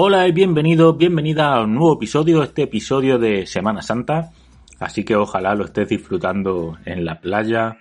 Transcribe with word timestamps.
Hola 0.00 0.28
y 0.28 0.30
bienvenido, 0.30 0.94
bienvenida 0.94 1.52
a 1.52 1.64
un 1.64 1.74
nuevo 1.74 1.94
episodio, 1.94 2.44
este 2.44 2.62
episodio 2.62 3.18
de 3.18 3.46
Semana 3.46 3.82
Santa. 3.82 4.30
Así 4.78 5.02
que 5.02 5.16
ojalá 5.16 5.56
lo 5.56 5.64
estés 5.64 5.88
disfrutando 5.88 6.78
en 6.84 7.04
la 7.04 7.20
playa, 7.20 7.78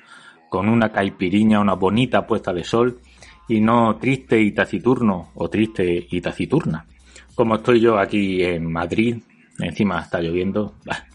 con 0.49 0.67
una 0.67 0.91
caipiriña, 0.91 1.59
una 1.59 1.75
bonita 1.75 2.25
puesta 2.25 2.53
de 2.53 2.63
sol, 2.63 3.01
y 3.47 3.61
no 3.61 3.97
triste 3.97 4.41
y 4.41 4.51
taciturno, 4.51 5.29
o 5.35 5.47
triste 5.47 6.07
y 6.09 6.19
taciturna, 6.19 6.87
como 7.35 7.57
estoy 7.57 7.81
yo 7.81 7.99
aquí 7.99 8.41
en 8.43 8.65
Madrid, 8.65 9.17
encima 9.59 10.01
está 10.01 10.19
lloviendo. 10.19 10.73
Bah, 10.85 11.05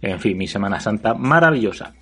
en 0.00 0.18
fin, 0.18 0.38
mi 0.38 0.46
Semana 0.46 0.80
Santa 0.80 1.12
maravillosa. 1.12 1.92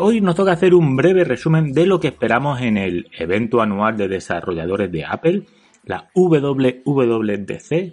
Hoy 0.00 0.20
nos 0.20 0.34
toca 0.34 0.50
hacer 0.50 0.74
un 0.74 0.96
breve 0.96 1.22
resumen 1.22 1.72
de 1.72 1.86
lo 1.86 2.00
que 2.00 2.08
esperamos 2.08 2.60
en 2.60 2.76
el 2.76 3.06
evento 3.16 3.62
anual 3.62 3.96
de 3.96 4.08
desarrolladores 4.08 4.90
de 4.90 5.04
Apple, 5.04 5.44
la 5.90 6.08
WWDC, 6.14 7.92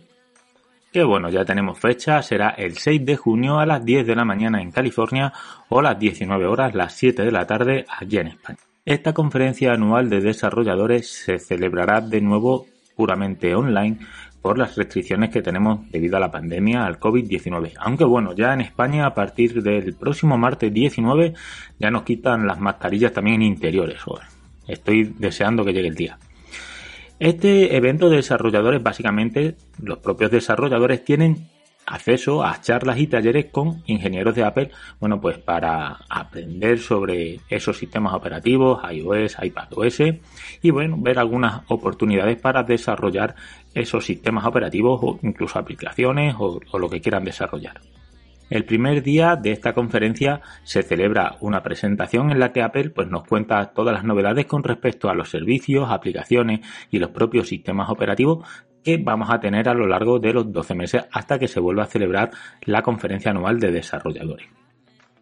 que 0.93 1.03
bueno, 1.03 1.29
ya 1.29 1.43
tenemos 1.45 1.79
fecha, 1.79 2.21
será 2.21 2.51
el 2.51 2.77
6 2.77 3.03
de 3.05 3.17
junio 3.17 3.57
a 3.59 3.65
las 3.65 3.83
10 3.83 4.05
de 4.05 4.15
la 4.15 4.23
mañana 4.23 4.61
en 4.61 4.71
California 4.71 5.33
o 5.69 5.81
las 5.81 5.97
19 5.97 6.45
horas, 6.45 6.75
las 6.75 6.93
7 6.93 7.23
de 7.23 7.31
la 7.31 7.47
tarde 7.47 7.85
allí 7.89 8.19
en 8.19 8.27
España. 8.27 8.59
Esta 8.85 9.13
conferencia 9.13 9.73
anual 9.73 10.09
de 10.11 10.21
desarrolladores 10.21 11.11
se 11.11 11.39
celebrará 11.39 11.99
de 11.99 12.21
nuevo 12.21 12.67
puramente 12.95 13.55
online 13.55 13.97
por 14.43 14.59
las 14.59 14.75
restricciones 14.75 15.31
que 15.31 15.41
tenemos 15.41 15.89
debido 15.89 16.17
a 16.17 16.19
la 16.19 16.31
pandemia 16.31 16.85
al 16.85 16.99
COVID-19. 16.99 17.73
Aunque 17.79 18.05
bueno, 18.05 18.33
ya 18.33 18.53
en 18.53 18.61
España 18.61 19.07
a 19.07 19.15
partir 19.15 19.63
del 19.63 19.95
próximo 19.95 20.37
martes 20.37 20.71
19 20.71 21.33
ya 21.79 21.89
nos 21.89 22.03
quitan 22.03 22.45
las 22.45 22.59
mascarillas 22.59 23.11
también 23.11 23.41
en 23.41 23.53
interiores. 23.53 23.99
Estoy 24.67 25.15
deseando 25.17 25.65
que 25.65 25.73
llegue 25.73 25.89
el 25.89 25.95
día. 25.95 26.17
Este 27.19 27.75
evento 27.75 28.09
de 28.09 28.17
desarrolladores, 28.17 28.83
básicamente, 28.83 29.55
los 29.81 29.97
propios 29.97 30.29
desarrolladores 30.29 31.03
tienen 31.03 31.47
acceso 31.87 32.43
a 32.43 32.61
charlas 32.61 32.99
y 32.99 33.07
talleres 33.07 33.45
con 33.45 33.81
ingenieros 33.87 34.35
de 34.35 34.43
Apple, 34.43 34.69
bueno, 34.99 35.19
pues 35.19 35.39
para 35.39 35.97
aprender 36.09 36.77
sobre 36.77 37.39
esos 37.49 37.77
sistemas 37.77 38.13
operativos, 38.13 38.81
iOS, 38.91 39.37
iPadOS, 39.41 39.99
y 40.61 40.69
bueno, 40.69 40.97
ver 40.99 41.17
algunas 41.17 41.63
oportunidades 41.69 42.39
para 42.39 42.61
desarrollar 42.61 43.35
esos 43.73 44.05
sistemas 44.05 44.45
operativos 44.45 44.99
o 45.01 45.19
incluso 45.23 45.57
aplicaciones 45.57 46.35
o, 46.37 46.59
o 46.71 46.77
lo 46.77 46.89
que 46.89 47.01
quieran 47.01 47.23
desarrollar. 47.23 47.81
El 48.49 48.63
primer 48.63 49.03
día 49.03 49.35
de 49.35 49.51
esta 49.51 49.73
conferencia 49.73 50.41
se 50.63 50.81
celebra 50.81 51.35
una 51.41 51.63
presentación 51.63 52.31
en 52.31 52.39
la 52.39 52.53
que 52.53 52.61
Apple 52.61 52.91
pues, 52.91 53.09
nos 53.09 53.25
cuenta 53.25 53.73
todas 53.73 53.93
las 53.93 54.05
novedades 54.05 54.45
con 54.45 54.63
respecto 54.63 55.09
a 55.09 55.13
los 55.13 55.29
servicios, 55.29 55.89
aplicaciones 55.89 56.61
y 56.89 56.99
los 56.99 57.09
propios 57.11 57.49
sistemas 57.49 57.89
operativos 57.89 58.47
que 58.85 58.97
vamos 58.97 59.29
a 59.31 59.41
tener 59.41 59.67
a 59.67 59.73
lo 59.73 59.85
largo 59.85 60.19
de 60.19 60.31
los 60.31 60.49
12 60.49 60.75
meses 60.75 61.05
hasta 61.11 61.37
que 61.37 61.49
se 61.49 61.59
vuelva 61.59 61.83
a 61.83 61.87
celebrar 61.87 62.31
la 62.61 62.81
conferencia 62.83 63.31
anual 63.31 63.59
de 63.59 63.71
desarrolladores. 63.71 64.47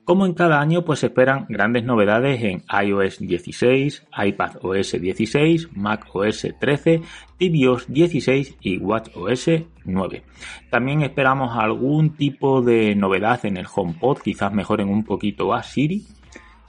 Como 0.06 0.28
en 0.28 0.36
cada 0.36 0.62
año, 0.62 0.86
pues 0.86 1.04
esperan 1.04 1.48
grandes 1.50 1.84
novedades 1.84 2.44
en 2.44 2.64
iOS 2.70 3.18
16, 3.18 4.06
iPadOS 4.24 5.02
16, 5.02 5.70
macOS 5.76 6.48
13, 6.60 7.02
tvOS 7.40 7.88
16 7.88 8.56
y 8.62 8.78
watchOS 8.78 9.50
9. 9.84 10.24
También 10.70 11.02
esperamos 11.02 11.58
algún 11.58 12.12
tipo 12.12 12.62
de 12.62 12.94
novedad 12.94 13.44
en 13.48 13.58
el 13.58 13.66
HomePod, 13.66 14.20
quizás 14.20 14.54
mejoren 14.54 14.90
un 14.90 15.04
poquito 15.04 15.56
a 15.56 15.64
Siri. 15.64 16.06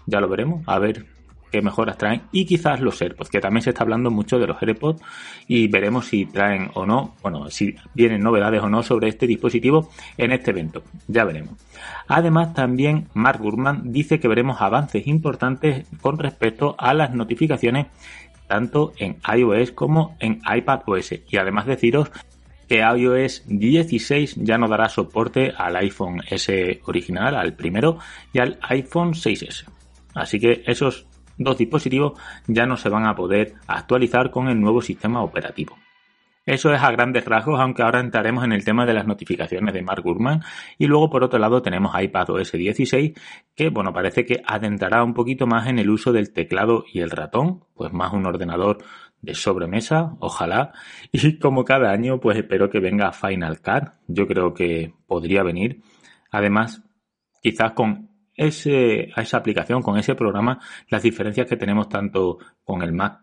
Ya 0.06 0.18
lo 0.20 0.28
veremos, 0.28 0.62
a 0.66 0.78
ver 0.78 1.04
mejoras 1.62 1.98
traen 1.98 2.22
y 2.32 2.44
quizás 2.44 2.80
los 2.80 3.00
AirPods, 3.00 3.30
que 3.30 3.40
también 3.40 3.62
se 3.62 3.70
está 3.70 3.82
hablando 3.82 4.10
mucho 4.10 4.38
de 4.38 4.46
los 4.46 4.62
AirPods 4.62 5.02
y 5.46 5.68
veremos 5.68 6.06
si 6.06 6.26
traen 6.26 6.70
o 6.74 6.86
no, 6.86 7.14
bueno, 7.22 7.50
si 7.50 7.74
vienen 7.94 8.22
novedades 8.22 8.62
o 8.62 8.68
no 8.68 8.82
sobre 8.82 9.08
este 9.08 9.26
dispositivo 9.26 9.90
en 10.16 10.32
este 10.32 10.50
evento, 10.50 10.82
ya 11.08 11.24
veremos. 11.24 11.54
Además, 12.08 12.54
también 12.54 13.08
Mark 13.14 13.40
Gurman 13.40 13.92
dice 13.92 14.20
que 14.20 14.28
veremos 14.28 14.60
avances 14.60 15.06
importantes 15.06 15.86
con 16.00 16.18
respecto 16.18 16.74
a 16.78 16.94
las 16.94 17.14
notificaciones 17.14 17.86
tanto 18.46 18.92
en 18.98 19.18
iOS 19.36 19.72
como 19.72 20.16
en 20.20 20.40
iPadOS 20.48 21.14
y 21.28 21.36
además 21.36 21.66
deciros 21.66 22.10
que 22.68 22.78
iOS 22.78 23.44
16 23.46 24.36
ya 24.36 24.58
no 24.58 24.68
dará 24.68 24.88
soporte 24.88 25.52
al 25.56 25.76
iPhone 25.76 26.22
S 26.28 26.80
original, 26.84 27.36
al 27.36 27.54
primero, 27.54 27.98
y 28.32 28.40
al 28.40 28.58
iPhone 28.62 29.12
6S. 29.12 29.64
Así 30.14 30.40
que 30.40 30.62
esos 30.66 31.06
dos 31.38 31.58
dispositivos 31.58 32.18
ya 32.46 32.66
no 32.66 32.76
se 32.76 32.88
van 32.88 33.06
a 33.06 33.14
poder 33.14 33.54
actualizar 33.66 34.30
con 34.30 34.48
el 34.48 34.60
nuevo 34.60 34.80
sistema 34.80 35.22
operativo. 35.22 35.76
Eso 36.46 36.72
es 36.72 36.80
a 36.80 36.92
grandes 36.92 37.24
rasgos, 37.24 37.58
aunque 37.58 37.82
ahora 37.82 37.98
entraremos 37.98 38.44
en 38.44 38.52
el 38.52 38.64
tema 38.64 38.86
de 38.86 38.94
las 38.94 39.04
notificaciones 39.04 39.74
de 39.74 39.82
Mark 39.82 40.04
Gurman. 40.04 40.42
Y 40.78 40.86
luego, 40.86 41.10
por 41.10 41.24
otro 41.24 41.40
lado, 41.40 41.60
tenemos 41.60 42.00
iPadOS 42.00 42.52
16, 42.52 43.14
que, 43.56 43.68
bueno, 43.70 43.92
parece 43.92 44.24
que 44.24 44.42
adentrará 44.46 45.02
un 45.02 45.12
poquito 45.12 45.48
más 45.48 45.66
en 45.66 45.80
el 45.80 45.90
uso 45.90 46.12
del 46.12 46.32
teclado 46.32 46.84
y 46.92 47.00
el 47.00 47.10
ratón, 47.10 47.64
pues 47.74 47.92
más 47.92 48.12
un 48.12 48.26
ordenador 48.26 48.78
de 49.22 49.34
sobremesa, 49.34 50.14
ojalá. 50.20 50.72
Y 51.10 51.40
como 51.40 51.64
cada 51.64 51.90
año, 51.90 52.20
pues 52.20 52.38
espero 52.38 52.70
que 52.70 52.78
venga 52.78 53.10
Final 53.10 53.60
Cut. 53.60 53.94
Yo 54.06 54.28
creo 54.28 54.54
que 54.54 54.94
podría 55.08 55.42
venir. 55.42 55.82
Además, 56.30 56.80
quizás 57.42 57.72
con 57.72 58.15
ese, 58.36 59.10
a 59.14 59.22
esa 59.22 59.38
aplicación, 59.38 59.82
con 59.82 59.98
ese 59.98 60.14
programa, 60.14 60.60
las 60.88 61.02
diferencias 61.02 61.46
que 61.46 61.56
tenemos 61.56 61.88
tanto 61.88 62.38
con 62.64 62.82
el 62.82 62.92
Mac 62.92 63.20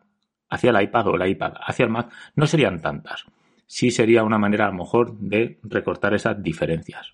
hacia 0.50 0.72
el 0.72 0.82
iPad 0.82 1.08
o 1.08 1.16
el 1.16 1.30
iPad 1.30 1.54
hacia 1.66 1.86
el 1.86 1.92
Mac 1.92 2.12
no 2.36 2.46
serían 2.48 2.82
tantas. 2.82 3.26
Sí 3.66 3.92
sería 3.92 4.24
una 4.24 4.38
manera 4.38 4.66
a 4.66 4.72
lo 4.72 4.78
mejor 4.78 5.18
de 5.18 5.60
recortar 5.64 6.14
esas 6.14 6.42
diferencias. 6.42 7.14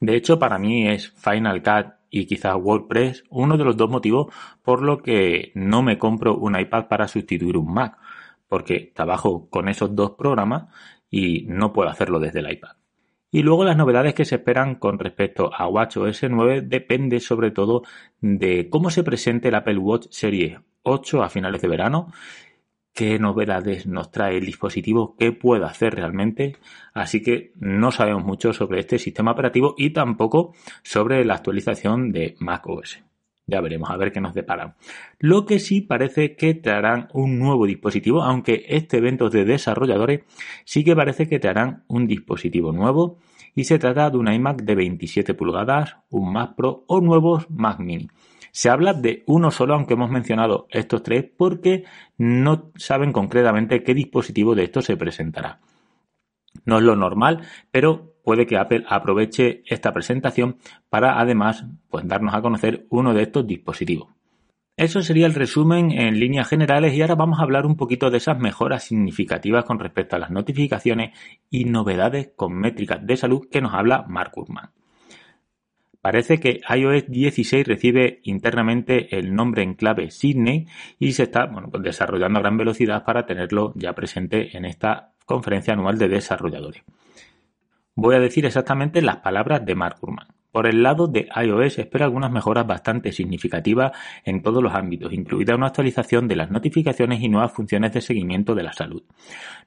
De 0.00 0.16
hecho, 0.16 0.38
para 0.38 0.58
mí 0.58 0.88
es 0.88 1.10
Final 1.12 1.62
Cut 1.62 1.94
y 2.10 2.26
quizás 2.26 2.56
WordPress 2.56 3.24
uno 3.30 3.56
de 3.56 3.64
los 3.64 3.76
dos 3.76 3.88
motivos 3.88 4.34
por 4.62 4.82
lo 4.82 4.98
que 4.98 5.52
no 5.54 5.82
me 5.82 5.98
compro 5.98 6.36
un 6.36 6.58
iPad 6.58 6.88
para 6.88 7.08
sustituir 7.08 7.56
un 7.56 7.72
Mac, 7.72 7.96
porque 8.48 8.92
trabajo 8.94 9.48
con 9.48 9.68
esos 9.68 9.94
dos 9.94 10.10
programas 10.12 10.66
y 11.08 11.46
no 11.48 11.72
puedo 11.72 11.88
hacerlo 11.88 12.18
desde 12.18 12.40
el 12.40 12.50
iPad. 12.50 12.81
Y 13.34 13.42
luego 13.42 13.64
las 13.64 13.78
novedades 13.78 14.12
que 14.12 14.26
se 14.26 14.36
esperan 14.36 14.74
con 14.74 14.98
respecto 14.98 15.50
a 15.54 15.66
WatchOS 15.66 16.24
9 16.28 16.60
depende 16.60 17.18
sobre 17.18 17.50
todo 17.50 17.82
de 18.20 18.68
cómo 18.68 18.90
se 18.90 19.02
presente 19.02 19.48
el 19.48 19.54
Apple 19.54 19.78
Watch 19.78 20.08
Serie 20.10 20.60
8 20.82 21.22
a 21.22 21.30
finales 21.30 21.62
de 21.62 21.68
verano, 21.68 22.12
qué 22.92 23.18
novedades 23.18 23.86
nos 23.86 24.10
trae 24.10 24.36
el 24.36 24.44
dispositivo, 24.44 25.16
qué 25.18 25.32
puede 25.32 25.64
hacer 25.64 25.94
realmente. 25.94 26.56
Así 26.92 27.22
que 27.22 27.52
no 27.56 27.90
sabemos 27.90 28.22
mucho 28.22 28.52
sobre 28.52 28.80
este 28.80 28.98
sistema 28.98 29.32
operativo 29.32 29.74
y 29.78 29.90
tampoco 29.90 30.52
sobre 30.82 31.24
la 31.24 31.36
actualización 31.36 32.12
de 32.12 32.36
macOS. 32.38 33.02
Ya 33.46 33.60
veremos 33.60 33.90
a 33.90 33.96
ver 33.96 34.12
qué 34.12 34.20
nos 34.20 34.34
deparan. 34.34 34.74
Lo 35.18 35.46
que 35.46 35.58
sí 35.58 35.80
parece 35.80 36.36
que 36.36 36.54
traerán 36.54 37.08
un 37.12 37.38
nuevo 37.38 37.66
dispositivo, 37.66 38.22
aunque 38.22 38.64
este 38.68 38.98
evento 38.98 39.30
de 39.30 39.44
desarrolladores 39.44 40.22
sí 40.64 40.84
que 40.84 40.94
parece 40.94 41.28
que 41.28 41.40
traerán 41.40 41.84
un 41.88 42.06
dispositivo 42.06 42.72
nuevo 42.72 43.18
y 43.54 43.64
se 43.64 43.78
trata 43.78 44.10
de 44.10 44.16
un 44.16 44.32
iMac 44.32 44.62
de 44.62 44.74
27 44.74 45.34
pulgadas, 45.34 45.96
un 46.10 46.32
Mac 46.32 46.54
Pro 46.56 46.84
o 46.86 47.00
nuevos 47.00 47.50
Mac 47.50 47.80
Mini. 47.80 48.08
Se 48.52 48.68
habla 48.68 48.92
de 48.92 49.24
uno 49.26 49.50
solo, 49.50 49.74
aunque 49.74 49.94
hemos 49.94 50.10
mencionado 50.10 50.66
estos 50.70 51.02
tres, 51.02 51.24
porque 51.36 51.84
no 52.18 52.70
saben 52.76 53.12
concretamente 53.12 53.82
qué 53.82 53.94
dispositivo 53.94 54.54
de 54.54 54.64
estos 54.64 54.84
se 54.84 54.96
presentará. 54.96 55.60
No 56.66 56.78
es 56.78 56.84
lo 56.84 56.94
normal, 56.94 57.46
pero 57.70 58.11
puede 58.24 58.46
que 58.46 58.56
Apple 58.56 58.84
aproveche 58.88 59.62
esta 59.66 59.92
presentación 59.92 60.56
para 60.88 61.20
además 61.20 61.66
pues, 61.90 62.06
darnos 62.06 62.34
a 62.34 62.42
conocer 62.42 62.86
uno 62.90 63.14
de 63.14 63.22
estos 63.22 63.46
dispositivos. 63.46 64.08
Eso 64.76 65.02
sería 65.02 65.26
el 65.26 65.34
resumen 65.34 65.92
en 65.92 66.18
líneas 66.18 66.48
generales 66.48 66.94
y 66.94 67.02
ahora 67.02 67.14
vamos 67.14 67.38
a 67.38 67.42
hablar 67.42 67.66
un 67.66 67.76
poquito 67.76 68.10
de 68.10 68.16
esas 68.16 68.38
mejoras 68.38 68.84
significativas 68.84 69.64
con 69.64 69.78
respecto 69.78 70.16
a 70.16 70.18
las 70.18 70.30
notificaciones 70.30 71.16
y 71.50 71.66
novedades 71.66 72.30
con 72.34 72.54
métricas 72.54 73.06
de 73.06 73.16
salud 73.18 73.48
que 73.50 73.60
nos 73.60 73.74
habla 73.74 74.06
Mark 74.08 74.32
Gurman. 74.34 74.70
Parece 76.00 76.40
que 76.40 76.62
iOS 76.68 77.06
16 77.06 77.64
recibe 77.64 78.20
internamente 78.24 79.16
el 79.16 79.34
nombre 79.34 79.62
en 79.62 79.74
clave 79.74 80.10
Sydney 80.10 80.66
y 80.98 81.12
se 81.12 81.24
está 81.24 81.48
pues 81.48 81.82
desarrollando 81.82 82.40
a 82.40 82.42
gran 82.42 82.56
velocidad 82.56 83.04
para 83.04 83.24
tenerlo 83.24 83.72
ya 83.76 83.92
presente 83.92 84.56
en 84.56 84.64
esta 84.64 85.12
conferencia 85.26 85.74
anual 85.74 85.98
de 85.98 86.08
desarrolladores. 86.08 86.82
Voy 87.94 88.14
a 88.14 88.20
decir 88.20 88.46
exactamente 88.46 89.02
las 89.02 89.18
palabras 89.18 89.66
de 89.66 89.74
Mark 89.74 89.96
Gurman. 90.00 90.28
Por 90.50 90.66
el 90.66 90.82
lado 90.82 91.08
de 91.08 91.28
iOS 91.34 91.78
espero 91.78 92.04
algunas 92.04 92.30
mejoras 92.30 92.66
bastante 92.66 93.12
significativas 93.12 93.92
en 94.24 94.42
todos 94.42 94.62
los 94.62 94.74
ámbitos, 94.74 95.12
incluida 95.12 95.54
una 95.54 95.66
actualización 95.66 96.26
de 96.26 96.36
las 96.36 96.50
notificaciones 96.50 97.20
y 97.20 97.28
nuevas 97.28 97.52
funciones 97.52 97.92
de 97.92 98.00
seguimiento 98.00 98.54
de 98.54 98.62
la 98.62 98.72
salud. 98.72 99.02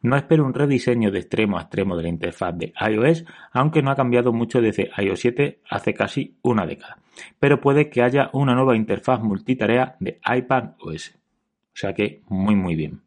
No 0.01 0.15
espero 0.15 0.43
un 0.43 0.55
rediseño 0.55 1.11
de 1.11 1.19
extremo 1.19 1.57
a 1.57 1.61
extremo 1.61 1.97
de 1.97 2.03
la 2.03 2.09
interfaz 2.09 2.55
de 2.57 2.73
iOS, 2.79 3.25
aunque 3.51 3.83
no 3.83 3.91
ha 3.91 3.95
cambiado 3.95 4.33
mucho 4.33 4.59
desde 4.59 4.89
iOS 4.97 5.19
7 5.19 5.61
hace 5.69 5.93
casi 5.93 6.37
una 6.41 6.65
década. 6.65 6.97
Pero 7.39 7.61
puede 7.61 7.89
que 7.89 8.01
haya 8.01 8.31
una 8.33 8.55
nueva 8.55 8.75
interfaz 8.75 9.21
multitarea 9.21 9.97
de 9.99 10.19
iPad 10.25 10.71
OS. 10.79 11.15
O 11.15 11.77
sea 11.77 11.93
que 11.93 12.23
muy 12.27 12.55
muy 12.55 12.75
bien. 12.75 13.01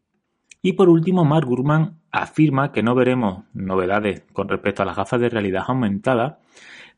Y 0.62 0.72
por 0.72 0.88
último, 0.88 1.24
Mark 1.24 1.46
Gurman 1.46 1.97
afirma 2.10 2.72
que 2.72 2.82
no 2.82 2.94
veremos 2.94 3.44
novedades 3.52 4.22
con 4.32 4.48
respecto 4.48 4.82
a 4.82 4.86
las 4.86 4.96
gafas 4.96 5.20
de 5.20 5.28
realidad 5.28 5.64
aumentada, 5.66 6.40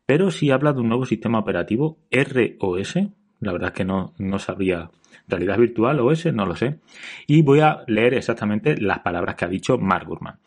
pero 0.07 0.31
si 0.31 0.51
habla 0.51 0.73
de 0.73 0.81
un 0.81 0.89
nuevo 0.89 1.07
sistema 1.07 1.39
operativo 1.39 1.99
ROS, 2.11 2.95
la 3.41 3.53
verdad 3.53 3.69
es 3.69 3.75
que 3.75 3.85
no, 3.85 4.13
no 4.19 4.39
sabría 4.39 4.91
realidad 5.31 5.59
virtual 5.59 6.01
OS, 6.01 6.27
no 6.33 6.45
lo 6.47 6.57
sé. 6.57 6.81
Y 7.27 7.43
voy 7.43 7.61
a 7.61 7.85
leer 7.87 8.15
exactamente 8.15 8.77
las 8.77 9.01
palabras 9.01 9.37
que 9.37 9.45
ha 9.45 9.49
dicho 9.49 9.79
Mark 9.79 10.07
Gurman. 10.07 10.39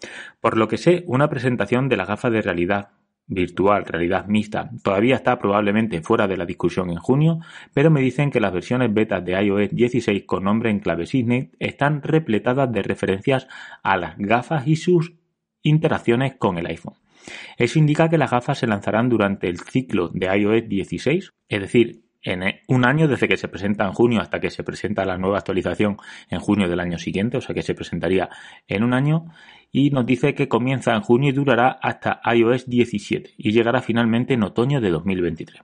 Por 0.41 0.57
lo 0.57 0.67
que 0.67 0.77
sé, 0.77 1.03
una 1.07 1.29
presentación 1.29 1.89
de 1.89 1.97
las 1.97 2.07
gafas 2.07 2.31
de 2.31 2.41
realidad 2.41 2.89
virtual, 3.27 3.85
realidad 3.85 4.27
mixta, 4.27 4.69
todavía 4.83 5.15
está 5.15 5.39
probablemente 5.39 6.01
fuera 6.01 6.27
de 6.27 6.37
la 6.37 6.45
discusión 6.45 6.89
en 6.89 6.97
junio, 6.97 7.39
pero 7.73 7.89
me 7.89 8.01
dicen 8.01 8.31
que 8.31 8.39
las 8.39 8.53
versiones 8.53 8.93
beta 8.93 9.21
de 9.21 9.41
iOS 9.41 9.69
16 9.71 10.23
con 10.25 10.43
nombre 10.43 10.69
en 10.69 10.79
clave 10.79 11.05
Sydney 11.05 11.51
están 11.59 12.01
repletadas 12.01 12.71
de 12.71 12.83
referencias 12.83 13.47
a 13.81 13.97
las 13.97 14.17
gafas 14.17 14.67
y 14.67 14.75
sus 14.75 15.13
interacciones 15.61 16.35
con 16.37 16.57
el 16.57 16.67
iPhone. 16.67 16.95
Eso 17.57 17.79
indica 17.79 18.09
que 18.09 18.17
las 18.17 18.31
gafas 18.31 18.57
se 18.57 18.67
lanzarán 18.67 19.09
durante 19.09 19.47
el 19.47 19.59
ciclo 19.59 20.09
de 20.09 20.27
iOS 20.37 20.67
16, 20.67 21.31
es 21.47 21.61
decir, 21.61 22.02
en 22.23 22.43
un 22.67 22.85
año 22.85 23.07
desde 23.07 23.27
que 23.27 23.37
se 23.37 23.47
presenta 23.47 23.85
en 23.85 23.93
junio 23.93 24.21
hasta 24.21 24.39
que 24.39 24.49
se 24.49 24.63
presenta 24.63 25.05
la 25.05 25.17
nueva 25.17 25.37
actualización 25.37 25.97
en 26.29 26.39
junio 26.39 26.69
del 26.69 26.79
año 26.79 26.97
siguiente, 26.97 27.37
o 27.37 27.41
sea 27.41 27.53
que 27.53 27.61
se 27.61 27.75
presentaría 27.75 28.29
en 28.67 28.83
un 28.83 28.93
año, 28.93 29.25
y 29.71 29.89
nos 29.89 30.05
dice 30.05 30.35
que 30.35 30.47
comienza 30.47 30.93
en 30.93 31.01
junio 31.01 31.29
y 31.29 31.33
durará 31.33 31.79
hasta 31.81 32.21
iOS 32.33 32.69
17 32.69 33.31
y 33.37 33.51
llegará 33.51 33.81
finalmente 33.81 34.35
en 34.35 34.43
otoño 34.43 34.79
de 34.79 34.91
2023. 34.91 35.61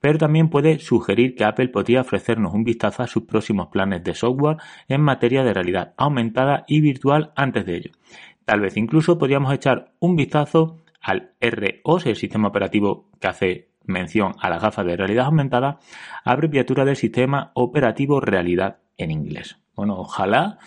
Pero 0.00 0.18
también 0.18 0.50
puede 0.50 0.78
sugerir 0.80 1.34
que 1.34 1.44
Apple 1.44 1.68
podría 1.68 2.02
ofrecernos 2.02 2.52
un 2.52 2.64
vistazo 2.64 3.02
a 3.02 3.06
sus 3.06 3.22
próximos 3.22 3.68
planes 3.68 4.02
de 4.04 4.14
software 4.14 4.58
en 4.88 5.00
materia 5.00 5.44
de 5.44 5.54
realidad 5.54 5.94
aumentada 5.96 6.64
y 6.66 6.80
virtual 6.80 7.32
antes 7.36 7.64
de 7.64 7.76
ello. 7.76 7.90
Tal 8.44 8.60
vez 8.60 8.76
incluso 8.76 9.16
podríamos 9.18 9.54
echar 9.54 9.92
un 10.00 10.16
vistazo 10.16 10.84
al 11.00 11.32
ROS, 11.40 12.06
el 12.06 12.16
sistema 12.16 12.48
operativo 12.48 13.08
que 13.20 13.28
hace 13.28 13.73
mención 13.84 14.34
a 14.40 14.48
las 14.48 14.62
gafas 14.62 14.86
de 14.86 14.96
realidad 14.96 15.26
aumentada, 15.26 15.78
abreviatura 16.24 16.84
del 16.84 16.96
sistema 16.96 17.50
operativo 17.54 18.20
realidad 18.20 18.78
en 18.96 19.10
inglés. 19.10 19.58
Bueno, 19.74 19.96
ojalá 19.98 20.58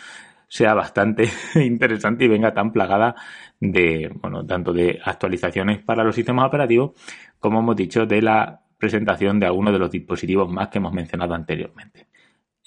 sea 0.47 0.73
bastante 0.73 1.29
interesante 1.55 2.25
y 2.25 2.27
venga 2.27 2.53
tan 2.53 2.71
plagada 2.71 3.15
de, 3.59 4.11
bueno, 4.21 4.45
tanto 4.45 4.73
de 4.73 4.99
actualizaciones 5.03 5.79
para 5.83 6.03
los 6.03 6.15
sistemas 6.15 6.47
operativos 6.47 6.91
como 7.39 7.59
hemos 7.59 7.75
dicho 7.75 8.05
de 8.05 8.21
la 8.21 8.61
presentación 8.77 9.39
de 9.39 9.47
algunos 9.47 9.73
de 9.73 9.79
los 9.79 9.91
dispositivos 9.91 10.49
más 10.49 10.69
que 10.69 10.77
hemos 10.77 10.93
mencionado 10.93 11.33
anteriormente. 11.33 12.07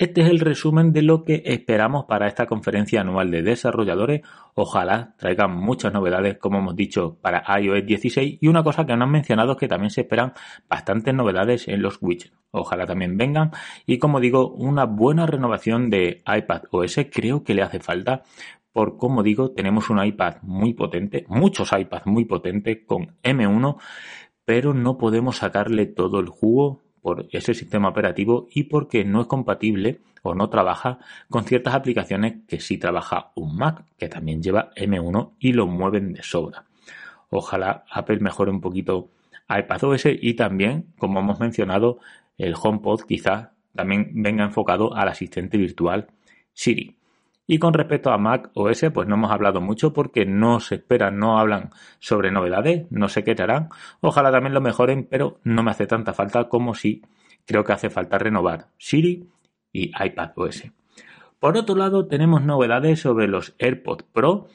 Este 0.01 0.23
es 0.23 0.31
el 0.31 0.41
resumen 0.41 0.95
de 0.95 1.03
lo 1.03 1.25
que 1.25 1.43
esperamos 1.45 2.07
para 2.07 2.27
esta 2.27 2.47
conferencia 2.47 3.03
anual 3.03 3.31
de 3.31 3.43
desarrolladores. 3.43 4.23
Ojalá 4.55 5.15
traigan 5.19 5.55
muchas 5.55 5.93
novedades, 5.93 6.39
como 6.39 6.57
hemos 6.57 6.75
dicho, 6.75 7.19
para 7.21 7.45
iOS 7.61 7.85
16. 7.85 8.39
Y 8.41 8.49
una 8.49 8.63
cosa 8.63 8.87
que 8.87 8.97
no 8.97 9.05
han 9.05 9.11
mencionado 9.11 9.53
es 9.53 9.59
que 9.59 9.69
también 9.69 9.91
se 9.91 10.01
esperan 10.01 10.33
bastantes 10.71 11.13
novedades 11.13 11.69
en 11.69 11.83
los 11.83 11.99
widgets. 12.01 12.33
Ojalá 12.51 12.87
también 12.87 13.19
vengan. 13.19 13.51
Y 13.85 13.99
como 13.99 14.21
digo, 14.21 14.49
una 14.53 14.87
buena 14.87 15.27
renovación 15.27 15.91
de 15.91 16.23
iPad 16.27 16.63
OS 16.71 16.99
creo 17.13 17.45
que 17.45 17.53
le 17.53 17.61
hace 17.61 17.81
falta. 17.81 18.23
Por 18.73 18.97
como 18.97 19.23
digo, 19.23 19.51
tenemos 19.51 19.91
un 19.91 20.03
iPad 20.03 20.37
muy 20.41 20.73
potente, 20.73 21.27
muchos 21.29 21.73
iPads 21.79 22.07
muy 22.07 22.25
potentes 22.25 22.79
con 22.87 23.19
M1, 23.23 23.77
pero 24.47 24.73
no 24.73 24.97
podemos 24.97 25.37
sacarle 25.37 25.85
todo 25.85 26.21
el 26.21 26.29
jugo 26.31 26.81
por 27.03 27.27
ese 27.31 27.55
sistema 27.55 27.89
operativo 27.89 28.49
y 28.53 28.65
porque 28.65 29.05
no 29.05 29.23
es 29.23 29.27
compatible 29.27 30.01
o 30.23 30.35
no 30.35 30.51
trabaja 30.51 30.99
con 31.29 31.45
ciertas 31.45 31.75
aplicaciones 31.75 32.35
que 32.47 32.61
sí 32.61 32.79
trabaja 32.79 33.33
un 33.35 33.57
Mac, 33.57 33.85
que 33.99 34.09
también 34.09 34.43
lleva 34.43 34.71
M1 34.75 35.33
y 35.39 35.53
lo 35.53 35.67
mueven 35.67 36.13
de 36.13 36.23
sobra. 36.23 36.65
Ojalá 37.31 37.85
Apple 37.91 38.21
mejore 38.21 38.51
un 38.51 38.61
poquito 38.61 39.11
iPadOS 39.49 40.07
y 40.21 40.35
también, 40.35 40.93
como 40.99 41.21
hemos 41.21 41.41
mencionado, 41.41 41.99
el 42.39 42.55
HomePod 42.61 43.03
quizás 43.03 43.49
también 43.75 44.11
venga 44.15 44.45
enfocado 44.45 44.95
al 44.95 45.09
asistente 45.09 45.57
virtual 45.57 46.09
Siri. 46.53 47.00
Y 47.53 47.59
con 47.59 47.75
respecto 47.75 48.13
a 48.13 48.17
Mac 48.17 48.53
OS, 48.55 48.93
pues 48.95 49.09
no 49.09 49.17
hemos 49.17 49.33
hablado 49.33 49.61
mucho 49.61 49.93
porque 49.93 50.25
no 50.25 50.61
se 50.61 50.77
esperan, 50.77 51.19
no 51.19 51.41
hablan 51.41 51.71
sobre 51.99 52.31
novedades, 52.31 52.87
no 52.91 53.09
sé 53.09 53.25
qué 53.25 53.35
te 53.35 53.43
harán. 53.43 53.71
Ojalá 54.01 54.31
también 54.31 54.55
lo 54.55 54.61
mejoren, 54.61 55.09
pero 55.11 55.41
no 55.43 55.65
me 55.65 55.73
hace 55.73 55.89
tanta 55.89 56.13
falta 56.13 56.49
como 56.49 56.75
si 56.75 57.03
creo 57.45 57.65
que 57.65 57.73
hace 57.73 57.91
falta 57.91 58.19
renovar 58.19 58.69
Siri 58.79 59.29
y 59.73 59.91
iPad 60.01 60.31
OS. 60.37 60.71
Por 61.41 61.57
otro 61.57 61.75
lado, 61.75 62.07
tenemos 62.07 62.41
novedades 62.41 63.01
sobre 63.01 63.27
los 63.27 63.57
AirPods 63.59 64.05
Pro. 64.13 64.47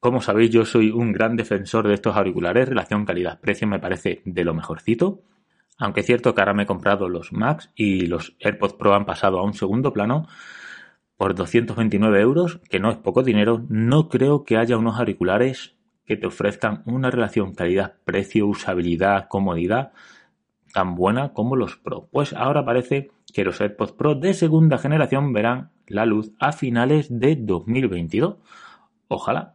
Como 0.00 0.22
sabéis, 0.22 0.48
yo 0.48 0.64
soy 0.64 0.92
un 0.92 1.12
gran 1.12 1.36
defensor 1.36 1.86
de 1.86 1.92
estos 1.92 2.16
auriculares. 2.16 2.70
Relación 2.70 3.04
calidad-precio 3.04 3.68
me 3.68 3.80
parece 3.80 4.22
de 4.24 4.44
lo 4.44 4.54
mejorcito. 4.54 5.20
Aunque 5.76 6.00
es 6.00 6.06
cierto 6.06 6.34
que 6.34 6.40
ahora 6.40 6.54
me 6.54 6.62
he 6.62 6.66
comprado 6.66 7.06
los 7.10 7.34
Max 7.34 7.70
y 7.74 8.06
los 8.06 8.34
AirPods 8.40 8.76
Pro 8.76 8.94
han 8.94 9.04
pasado 9.04 9.40
a 9.40 9.44
un 9.44 9.52
segundo 9.52 9.92
plano 9.92 10.26
por 11.16 11.34
229 11.34 12.20
euros, 12.20 12.60
que 12.68 12.80
no 12.80 12.90
es 12.90 12.96
poco 12.96 13.22
dinero, 13.22 13.64
no 13.68 14.08
creo 14.08 14.44
que 14.44 14.56
haya 14.56 14.76
unos 14.76 14.98
auriculares 14.98 15.76
que 16.04 16.16
te 16.16 16.26
ofrezcan 16.26 16.82
una 16.86 17.10
relación 17.10 17.54
calidad-precio, 17.54 18.46
usabilidad, 18.46 19.28
comodidad 19.28 19.92
tan 20.72 20.96
buena 20.96 21.32
como 21.32 21.56
los 21.56 21.76
Pro. 21.76 22.08
Pues 22.10 22.32
ahora 22.32 22.64
parece 22.64 23.10
que 23.32 23.44
los 23.44 23.60
AirPods 23.60 23.92
Pro 23.92 24.14
de 24.16 24.34
segunda 24.34 24.76
generación 24.76 25.32
verán 25.32 25.70
la 25.86 26.04
luz 26.04 26.32
a 26.40 26.52
finales 26.52 27.06
de 27.10 27.36
2022. 27.36 28.36
Ojalá. 29.08 29.54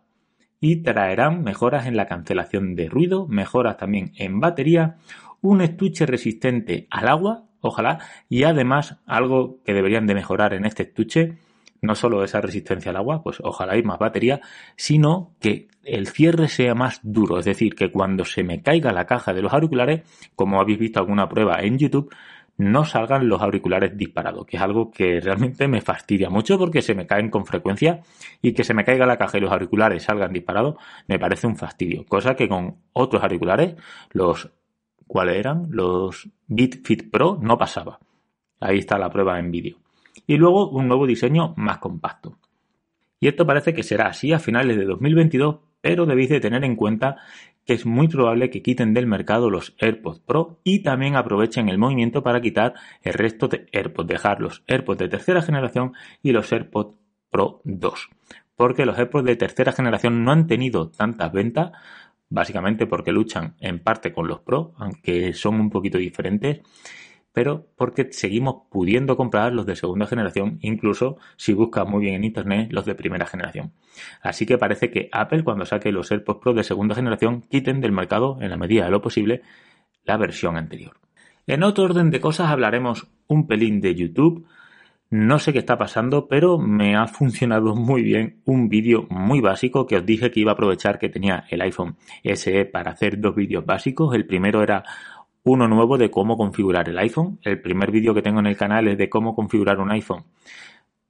Y 0.61 0.77
traerán 0.77 1.43
mejoras 1.43 1.87
en 1.87 1.95
la 1.95 2.05
cancelación 2.07 2.75
de 2.75 2.89
ruido, 2.89 3.27
mejoras 3.27 3.77
también 3.77 4.11
en 4.17 4.39
batería, 4.39 4.97
un 5.41 5.61
estuche 5.61 6.05
resistente 6.05 6.87
al 6.89 7.07
agua, 7.07 7.45
ojalá, 7.61 7.99
y 8.27 8.43
además 8.43 8.99
algo 9.05 9.61
que 9.63 9.73
deberían 9.73 10.07
de 10.07 10.15
mejorar 10.15 10.53
en 10.53 10.65
este 10.65 10.83
estuche 10.83 11.37
no 11.81 11.95
solo 11.95 12.23
esa 12.23 12.41
resistencia 12.41 12.91
al 12.91 12.97
agua, 12.97 13.23
pues 13.23 13.39
ojalá 13.43 13.73
hay 13.73 13.83
más 13.83 13.99
batería, 13.99 14.41
sino 14.75 15.35
que 15.39 15.67
el 15.83 16.07
cierre 16.07 16.47
sea 16.47 16.75
más 16.75 16.99
duro, 17.03 17.39
es 17.39 17.45
decir, 17.45 17.75
que 17.75 17.91
cuando 17.91 18.25
se 18.25 18.43
me 18.43 18.61
caiga 18.61 18.91
la 18.91 19.05
caja 19.05 19.33
de 19.33 19.41
los 19.41 19.53
auriculares, 19.53 20.01
como 20.35 20.59
habéis 20.59 20.79
visto 20.79 20.99
alguna 20.99 21.27
prueba 21.27 21.61
en 21.61 21.77
YouTube, 21.77 22.13
no 22.57 22.83
salgan 22.83 23.29
los 23.29 23.41
auriculares 23.41 23.97
disparados, 23.97 24.45
que 24.45 24.57
es 24.57 24.63
algo 24.63 24.91
que 24.91 25.21
realmente 25.21 25.67
me 25.69 25.79
fastidia 25.79 26.29
mucho 26.29 26.57
porque 26.57 26.81
se 26.81 26.93
me 26.93 27.07
caen 27.07 27.29
con 27.29 27.45
frecuencia 27.45 28.01
y 28.41 28.53
que 28.53 28.65
se 28.65 28.73
me 28.73 28.83
caiga 28.83 29.05
la 29.05 29.17
caja 29.17 29.37
y 29.37 29.41
los 29.41 29.51
auriculares 29.51 30.03
salgan 30.03 30.33
disparados 30.33 30.75
me 31.07 31.17
parece 31.17 31.47
un 31.47 31.55
fastidio, 31.55 32.05
cosa 32.05 32.35
que 32.35 32.49
con 32.49 32.75
otros 32.91 33.23
auriculares, 33.23 33.75
los 34.11 34.51
¿cuáles 35.07 35.37
eran? 35.37 35.67
Los 35.71 36.29
BitFit 36.47 37.09
Pro 37.09 37.39
no 37.41 37.57
pasaba. 37.57 37.99
Ahí 38.59 38.79
está 38.79 38.99
la 38.99 39.09
prueba 39.09 39.39
en 39.39 39.51
vídeo 39.51 39.77
y 40.27 40.37
luego 40.37 40.69
un 40.69 40.87
nuevo 40.87 41.07
diseño 41.07 41.53
más 41.57 41.79
compacto. 41.79 42.37
Y 43.19 43.27
esto 43.27 43.45
parece 43.45 43.73
que 43.73 43.83
será 43.83 44.07
así 44.07 44.31
a 44.31 44.39
finales 44.39 44.77
de 44.77 44.85
2022, 44.85 45.57
pero 45.81 46.05
debéis 46.05 46.29
de 46.29 46.39
tener 46.39 46.63
en 46.63 46.75
cuenta 46.75 47.17
que 47.65 47.73
es 47.73 47.85
muy 47.85 48.07
probable 48.07 48.49
que 48.49 48.61
quiten 48.61 48.93
del 48.93 49.05
mercado 49.05 49.49
los 49.49 49.75
AirPods 49.79 50.21
Pro 50.21 50.59
y 50.63 50.81
también 50.81 51.15
aprovechen 51.15 51.69
el 51.69 51.77
movimiento 51.77 52.23
para 52.23 52.41
quitar 52.41 52.73
el 53.03 53.13
resto 53.13 53.47
de 53.47 53.67
AirPods, 53.71 54.07
dejar 54.07 54.41
los 54.41 54.63
AirPods 54.67 54.99
de 54.99 55.09
tercera 55.09 55.41
generación 55.41 55.93
y 56.23 56.31
los 56.31 56.51
AirPods 56.51 56.95
Pro 57.29 57.61
2. 57.65 58.09
Porque 58.55 58.85
los 58.85 58.97
AirPods 58.97 59.25
de 59.25 59.35
tercera 59.35 59.71
generación 59.71 60.23
no 60.23 60.31
han 60.31 60.47
tenido 60.47 60.89
tantas 60.89 61.31
ventas 61.31 61.71
básicamente 62.29 62.85
porque 62.85 63.11
luchan 63.11 63.55
en 63.59 63.79
parte 63.79 64.13
con 64.13 64.27
los 64.27 64.39
Pro, 64.39 64.73
aunque 64.77 65.33
son 65.33 65.59
un 65.59 65.69
poquito 65.69 65.97
diferentes, 65.97 66.61
pero 67.33 67.67
porque 67.75 68.11
seguimos 68.11 68.63
pudiendo 68.69 69.15
comprar 69.15 69.53
los 69.53 69.65
de 69.65 69.75
segunda 69.75 70.07
generación, 70.07 70.57
incluso 70.61 71.17
si 71.37 71.53
buscas 71.53 71.87
muy 71.87 72.01
bien 72.01 72.15
en 72.15 72.23
internet 72.23 72.69
los 72.71 72.85
de 72.85 72.95
primera 72.95 73.25
generación. 73.25 73.73
Así 74.21 74.45
que 74.45 74.57
parece 74.57 74.89
que 74.89 75.09
Apple 75.11 75.43
cuando 75.43 75.65
saque 75.65 75.91
los 75.91 76.11
AirPods 76.11 76.39
Pro 76.41 76.53
de 76.53 76.63
segunda 76.63 76.95
generación 76.95 77.41
quiten 77.41 77.81
del 77.81 77.91
mercado 77.91 78.37
en 78.41 78.49
la 78.49 78.57
medida 78.57 78.85
de 78.85 78.91
lo 78.91 79.01
posible 79.01 79.41
la 80.05 80.17
versión 80.17 80.57
anterior. 80.57 80.97
En 81.45 81.63
otro 81.63 81.85
orden 81.85 82.11
de 82.11 82.19
cosas 82.21 82.49
hablaremos 82.49 83.07
un 83.27 83.47
pelín 83.47 83.81
de 83.81 83.95
YouTube. 83.95 84.45
No 85.11 85.39
sé 85.39 85.51
qué 85.51 85.59
está 85.59 85.79
pasando, 85.79 86.27
pero 86.27 86.59
me 86.59 86.95
ha 86.95 87.07
funcionado 87.07 87.75
muy 87.75 88.03
bien 88.03 88.41
un 88.45 88.69
vídeo 88.69 89.07
muy 89.09 89.41
básico 89.41 89.87
que 89.87 89.97
os 89.97 90.05
dije 90.05 90.29
que 90.29 90.39
iba 90.39 90.51
a 90.51 90.53
aprovechar 90.53 90.99
que 90.99 91.09
tenía 91.09 91.45
el 91.49 91.61
iPhone 91.61 91.95
SE 92.23 92.65
para 92.65 92.91
hacer 92.91 93.19
dos 93.19 93.35
vídeos 93.35 93.65
básicos. 93.65 94.13
El 94.13 94.27
primero 94.27 94.61
era 94.61 94.83
uno 95.43 95.67
nuevo 95.67 95.97
de 95.97 96.11
cómo 96.11 96.37
configurar 96.37 96.89
el 96.89 96.97
iPhone. 96.97 97.39
El 97.43 97.61
primer 97.61 97.91
vídeo 97.91 98.13
que 98.13 98.21
tengo 98.21 98.39
en 98.39 98.47
el 98.47 98.57
canal 98.57 98.87
es 98.87 98.97
de 98.97 99.09
cómo 99.09 99.35
configurar 99.35 99.79
un 99.79 99.91
iPhone 99.91 100.25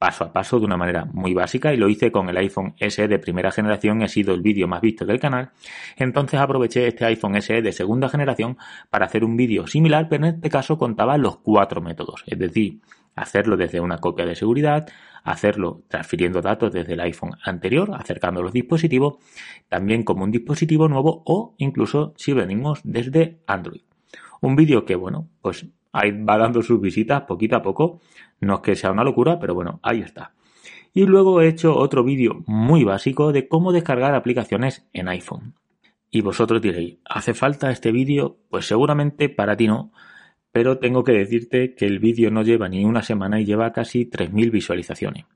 paso 0.00 0.24
a 0.24 0.32
paso 0.32 0.58
de 0.58 0.64
una 0.64 0.78
manera 0.78 1.04
muy 1.04 1.34
básica 1.34 1.74
y 1.74 1.76
lo 1.76 1.90
hice 1.90 2.10
con 2.10 2.30
el 2.30 2.36
iPhone 2.38 2.74
SE 2.80 3.06
de 3.06 3.18
primera 3.18 3.50
generación 3.50 4.02
ha 4.02 4.08
sido 4.08 4.32
el 4.34 4.40
vídeo 4.40 4.66
más 4.66 4.80
visto 4.80 5.04
del 5.04 5.20
canal. 5.20 5.50
Entonces 5.94 6.40
aproveché 6.40 6.88
este 6.88 7.04
iPhone 7.04 7.40
SE 7.42 7.60
de 7.60 7.70
segunda 7.70 8.08
generación 8.08 8.56
para 8.88 9.04
hacer 9.04 9.24
un 9.24 9.36
vídeo 9.36 9.66
similar, 9.66 10.08
pero 10.08 10.24
en 10.24 10.36
este 10.36 10.48
caso 10.48 10.78
contaba 10.78 11.18
los 11.18 11.36
cuatro 11.40 11.82
métodos, 11.82 12.24
es 12.26 12.38
decir, 12.38 12.80
hacerlo 13.14 13.58
desde 13.58 13.78
una 13.78 13.98
copia 13.98 14.24
de 14.24 14.36
seguridad, 14.36 14.88
hacerlo 15.22 15.82
transfiriendo 15.86 16.40
datos 16.40 16.72
desde 16.72 16.94
el 16.94 17.00
iPhone 17.00 17.36
anterior, 17.44 17.90
acercando 17.92 18.42
los 18.42 18.54
dispositivos, 18.54 19.18
también 19.68 20.02
como 20.02 20.24
un 20.24 20.30
dispositivo 20.30 20.88
nuevo 20.88 21.22
o 21.26 21.54
incluso 21.58 22.14
si 22.16 22.32
venimos 22.32 22.80
desde 22.84 23.42
Android. 23.46 23.89
Un 24.40 24.56
vídeo 24.56 24.84
que, 24.84 24.94
bueno, 24.94 25.28
pues 25.42 25.66
ahí 25.92 26.12
va 26.12 26.38
dando 26.38 26.62
sus 26.62 26.80
visitas 26.80 27.22
poquito 27.22 27.56
a 27.56 27.62
poco. 27.62 28.00
No 28.40 28.56
es 28.56 28.60
que 28.60 28.76
sea 28.76 28.92
una 28.92 29.04
locura, 29.04 29.38
pero 29.38 29.54
bueno, 29.54 29.80
ahí 29.82 30.00
está. 30.00 30.34
Y 30.92 31.06
luego 31.06 31.40
he 31.40 31.48
hecho 31.48 31.76
otro 31.76 32.02
vídeo 32.02 32.42
muy 32.46 32.84
básico 32.84 33.32
de 33.32 33.46
cómo 33.46 33.72
descargar 33.72 34.14
aplicaciones 34.14 34.88
en 34.92 35.08
iPhone. 35.08 35.54
Y 36.10 36.22
vosotros 36.22 36.60
diréis, 36.60 36.98
¿hace 37.04 37.34
falta 37.34 37.70
este 37.70 37.92
vídeo? 37.92 38.38
Pues 38.48 38.66
seguramente 38.66 39.28
para 39.28 39.56
ti 39.56 39.68
no, 39.68 39.92
pero 40.50 40.78
tengo 40.78 41.04
que 41.04 41.12
decirte 41.12 41.74
que 41.76 41.86
el 41.86 42.00
vídeo 42.00 42.30
no 42.32 42.42
lleva 42.42 42.68
ni 42.68 42.84
una 42.84 43.02
semana 43.02 43.40
y 43.40 43.44
lleva 43.44 43.72
casi 43.72 44.10
3.000 44.10 44.50
visualizaciones. 44.50 45.26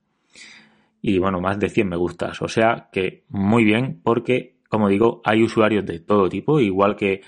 Y 1.00 1.18
bueno, 1.18 1.40
más 1.40 1.60
de 1.60 1.68
100 1.68 1.88
me 1.88 1.96
gustas. 1.96 2.42
O 2.42 2.48
sea 2.48 2.88
que 2.90 3.24
muy 3.28 3.62
bien 3.62 4.00
porque, 4.02 4.56
como 4.68 4.88
digo, 4.88 5.20
hay 5.24 5.42
usuarios 5.44 5.86
de 5.86 6.00
todo 6.00 6.28
tipo, 6.28 6.58
igual 6.58 6.96
que 6.96 7.20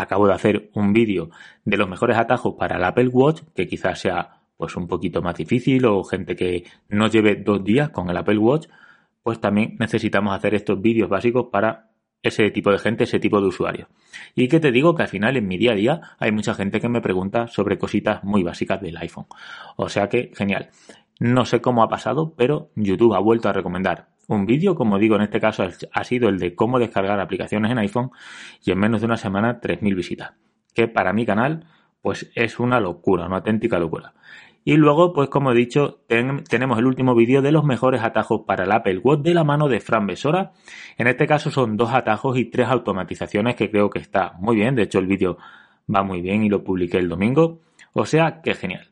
acabo 0.00 0.26
de 0.26 0.34
hacer 0.34 0.70
un 0.74 0.92
vídeo 0.92 1.30
de 1.64 1.76
los 1.76 1.88
mejores 1.88 2.16
atajos 2.16 2.54
para 2.58 2.76
el 2.76 2.84
Apple 2.84 3.08
Watch, 3.08 3.42
que 3.54 3.66
quizás 3.66 4.00
sea 4.00 4.40
pues 4.56 4.76
un 4.76 4.86
poquito 4.86 5.22
más 5.22 5.36
difícil 5.36 5.86
o 5.86 6.04
gente 6.04 6.36
que 6.36 6.64
no 6.88 7.06
lleve 7.08 7.36
dos 7.36 7.64
días 7.64 7.90
con 7.90 8.10
el 8.10 8.16
Apple 8.16 8.38
Watch, 8.38 8.68
pues 9.22 9.40
también 9.40 9.76
necesitamos 9.78 10.34
hacer 10.34 10.54
estos 10.54 10.80
vídeos 10.80 11.08
básicos 11.08 11.46
para 11.50 11.90
ese 12.22 12.50
tipo 12.50 12.70
de 12.70 12.78
gente, 12.78 13.04
ese 13.04 13.18
tipo 13.18 13.40
de 13.40 13.46
usuarios. 13.46 13.88
Y 14.34 14.48
que 14.48 14.60
te 14.60 14.70
digo 14.70 14.94
que 14.94 15.02
al 15.02 15.08
final 15.08 15.36
en 15.36 15.48
mi 15.48 15.56
día 15.56 15.72
a 15.72 15.76
día 15.76 16.00
hay 16.18 16.32
mucha 16.32 16.54
gente 16.54 16.80
que 16.80 16.88
me 16.88 17.00
pregunta 17.00 17.48
sobre 17.48 17.78
cositas 17.78 18.22
muy 18.22 18.42
básicas 18.42 18.80
del 18.80 18.96
iPhone. 18.98 19.26
O 19.76 19.88
sea 19.88 20.08
que 20.08 20.30
genial. 20.34 20.68
No 21.18 21.44
sé 21.44 21.60
cómo 21.60 21.82
ha 21.82 21.88
pasado, 21.88 22.34
pero 22.36 22.70
YouTube 22.76 23.14
ha 23.14 23.18
vuelto 23.18 23.48
a 23.48 23.52
recomendar 23.52 24.09
un 24.30 24.46
vídeo, 24.46 24.76
como 24.76 24.98
digo, 24.98 25.16
en 25.16 25.22
este 25.22 25.40
caso 25.40 25.66
ha 25.92 26.04
sido 26.04 26.28
el 26.28 26.38
de 26.38 26.54
cómo 26.54 26.78
descargar 26.78 27.18
aplicaciones 27.18 27.72
en 27.72 27.78
iPhone 27.78 28.10
y 28.64 28.70
en 28.70 28.78
menos 28.78 29.00
de 29.00 29.06
una 29.06 29.16
semana 29.16 29.60
3.000 29.60 29.96
visitas. 29.96 30.34
Que 30.72 30.86
para 30.86 31.12
mi 31.12 31.26
canal, 31.26 31.66
pues 32.00 32.30
es 32.36 32.60
una 32.60 32.78
locura, 32.78 33.26
una 33.26 33.38
auténtica 33.38 33.80
locura. 33.80 34.14
Y 34.62 34.76
luego, 34.76 35.12
pues 35.12 35.28
como 35.30 35.50
he 35.50 35.54
dicho, 35.56 36.02
tenemos 36.06 36.78
el 36.78 36.86
último 36.86 37.16
vídeo 37.16 37.42
de 37.42 37.50
los 37.50 37.64
mejores 37.64 38.02
atajos 38.02 38.42
para 38.46 38.64
el 38.64 38.72
Apple 38.72 38.98
Watch 38.98 39.22
de 39.22 39.34
la 39.34 39.42
mano 39.42 39.68
de 39.68 39.80
Fran 39.80 40.06
Besora. 40.06 40.52
En 40.96 41.08
este 41.08 41.26
caso 41.26 41.50
son 41.50 41.76
dos 41.76 41.92
atajos 41.92 42.38
y 42.38 42.44
tres 42.44 42.68
automatizaciones 42.68 43.56
que 43.56 43.70
creo 43.70 43.90
que 43.90 43.98
está 43.98 44.34
muy 44.38 44.54
bien. 44.54 44.76
De 44.76 44.82
hecho, 44.82 45.00
el 45.00 45.06
vídeo 45.06 45.38
va 45.92 46.04
muy 46.04 46.20
bien 46.20 46.44
y 46.44 46.48
lo 46.48 46.62
publiqué 46.62 46.98
el 46.98 47.08
domingo. 47.08 47.58
O 47.94 48.06
sea, 48.06 48.42
que 48.42 48.54
genial. 48.54 48.89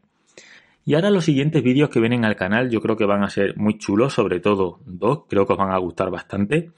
Y 0.89 0.95
ahora 0.95 1.11
los 1.11 1.27
siguientes 1.27 1.63
vídeos 1.63 1.91
que 1.91 2.01
vienen 2.01 2.25
al 2.25 2.35
canal 2.35 2.71
yo 2.71 2.81
creo 2.81 2.97
que 2.97 3.05
van 3.05 3.23
a 3.23 3.29
ser 3.29 3.55
muy 3.59 3.77
chulos, 3.77 4.15
sobre 4.15 4.41
todo 4.41 4.81
dos, 4.87 5.25
creo 5.29 5.47
que 5.47 5.53
os 5.53 5.59
van 5.59 5.71
a 5.71 5.77
gustar 5.77 6.11
bastante. 6.11 6.71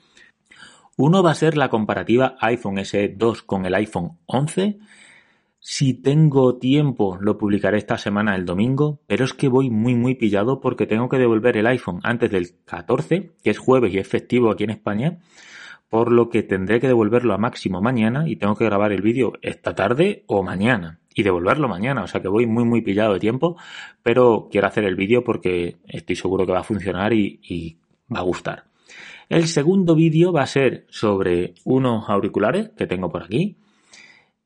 Uno 0.97 1.23
va 1.23 1.31
a 1.31 1.37
ser 1.37 1.57
la 1.57 1.69
comparativa 1.69 2.35
iPhone 2.41 2.85
SE 2.85 3.15
2 3.17 3.43
con 3.43 3.67
el 3.67 3.75
iPhone 3.77 4.19
11. 4.27 4.81
Si 5.61 5.95
tengo 5.95 6.57
tiempo 6.57 7.19
lo 7.21 7.39
publicaré 7.39 7.79
esta 7.79 7.99
semana 7.99 8.35
el 8.35 8.47
domingo, 8.47 8.99
pero 9.07 9.25
es 9.25 9.33
que 9.33 9.47
voy 9.47 9.71
muy 9.71 9.95
muy 9.95 10.17
pillado 10.17 10.61
porque 10.61 10.89
tengo 10.89 11.09
que 11.09 11.19
devolver 11.19 11.57
el 11.57 11.69
iPhone 11.69 12.01
antes 12.03 12.33
del 12.33 12.49
14, 12.65 13.31
que 13.45 13.51
es 13.51 13.61
jueves 13.61 13.95
y 13.95 13.99
es 13.99 14.09
festivo 14.09 14.51
aquí 14.51 14.65
en 14.65 14.71
España, 14.71 15.21
por 15.91 16.13
lo 16.13 16.31
que 16.31 16.45
tendré 16.45 16.81
que 16.81 16.87
devolverlo 16.87 17.35
a 17.35 17.39
máximo 17.39 17.83
mañana 17.83 18.29
y 18.29 18.37
tengo 18.37 18.55
que 18.55 18.65
grabar 18.65 18.93
el 18.93 19.03
vídeo 19.03 19.33
esta 19.43 19.75
tarde 19.75 20.23
o 20.29 20.45
mañana 20.45 21.01
y 21.15 21.25
devolverlo 21.25 21.69
mañana. 21.69 22.05
O 22.05 22.07
sea 22.07 22.23
que 22.23 22.29
voy 22.29 22.47
muy, 22.47 22.65
muy 22.65 22.81
pillado 22.81 23.13
de 23.13 23.19
tiempo, 23.19 23.57
pero 24.05 24.49
quiero 24.51 24.69
hacer 24.69 24.85
el 24.85 24.95
vídeo 24.95 25.25
porque 25.25 25.79
estoy 25.89 26.15
seguro 26.15 26.47
que 26.47 26.53
va 26.53 26.61
a 26.61 26.65
funcionar 26.65 27.13
y, 27.13 27.77
va 28.13 28.21
a 28.21 28.23
gustar. 28.23 28.65
El 29.29 29.47
segundo 29.47 29.95
vídeo 29.95 30.33
va 30.33 30.43
a 30.43 30.47
ser 30.47 30.87
sobre 30.91 31.55
unos 31.65 32.09
auriculares 32.09 32.71
que 32.71 32.87
tengo 32.87 33.11
por 33.11 33.25
aquí. 33.25 33.57